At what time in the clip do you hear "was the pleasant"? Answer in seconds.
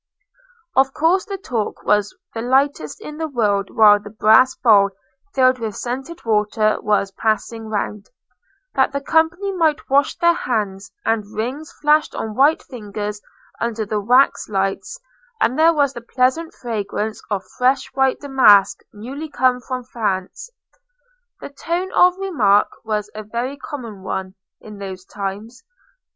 15.71-16.55